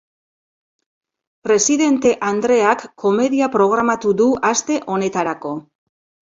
Presidente 1.47 2.15
andreak 2.31 2.83
komedia 3.05 3.53
programatu 3.59 4.17
du 4.25 4.33
aste 4.53 4.83
honetarako. 4.97 5.57